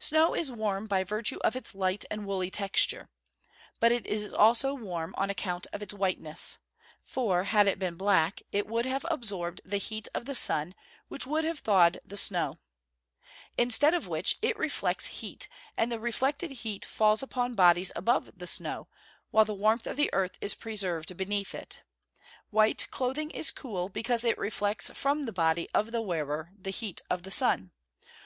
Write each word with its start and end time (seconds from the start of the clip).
_Snow 0.02 0.34
is 0.34 0.50
warm 0.50 0.86
by 0.86 1.04
virtue 1.04 1.36
of 1.44 1.54
its 1.54 1.74
light 1.74 2.06
and 2.10 2.24
woolly 2.24 2.50
texture. 2.50 3.10
But 3.78 3.92
it 3.92 4.06
is 4.06 4.32
also 4.32 4.72
warm 4.72 5.14
on 5.18 5.28
account 5.28 5.66
of 5.74 5.82
its 5.82 5.92
whiteness; 5.92 6.60
for, 7.04 7.44
had 7.44 7.66
it 7.68 7.78
been 7.78 7.96
black, 7.96 8.40
it 8.52 8.66
would 8.66 8.86
have 8.86 9.04
absorbed 9.10 9.60
the 9.62 9.76
heat 9.76 10.08
of 10.14 10.24
the 10.24 10.34
sun, 10.34 10.74
which 11.08 11.26
would 11.26 11.44
have 11.44 11.58
thawed 11.58 12.00
the 12.06 12.16
snow. 12.16 12.56
Instead 13.58 13.92
of 13.92 14.08
which, 14.08 14.38
it 14.40 14.56
reflects 14.56 15.18
heat; 15.20 15.46
and 15.76 15.92
the 15.92 16.00
reflected 16.00 16.52
heat 16.64 16.86
falls 16.86 17.22
upon 17.22 17.54
bodies 17.54 17.92
above 17.94 18.32
the 18.38 18.46
snow, 18.46 18.88
while 19.30 19.44
the 19.44 19.52
warmth 19.52 19.86
of 19.86 19.98
the 19.98 20.08
earth 20.14 20.38
is 20.40 20.54
preserved 20.54 21.14
beneath 21.18 21.54
it. 21.54 21.80
White 22.48 22.90
clothing 22.90 23.30
is 23.32 23.50
cool, 23.50 23.90
because 23.90 24.24
it 24.24 24.38
reflects 24.38 24.88
from 24.94 25.24
the 25.24 25.34
body 25.34 25.68
of 25.74 25.92
the 25.92 26.00
wearer 26.00 26.50
the 26.58 26.70
heat 26.70 27.02
of 27.10 27.24
the 27.24 27.30
sun. 27.30 27.72